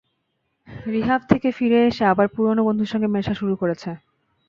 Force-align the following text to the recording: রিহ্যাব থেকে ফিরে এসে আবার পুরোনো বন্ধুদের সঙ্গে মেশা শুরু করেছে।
রিহ্যাব 0.87 1.21
থেকে 1.31 1.47
ফিরে 1.57 1.79
এসে 1.89 2.03
আবার 2.13 2.27
পুরোনো 2.35 2.61
বন্ধুদের 2.67 2.91
সঙ্গে 2.93 3.09
মেশা 3.15 3.33
শুরু 3.39 3.53
করেছে। 3.61 3.89